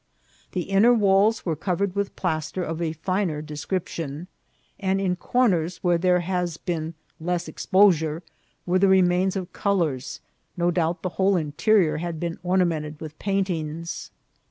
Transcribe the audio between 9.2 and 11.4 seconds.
of colours; no doubt the whole